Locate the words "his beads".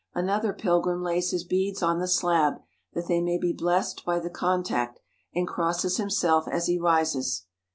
1.29-1.83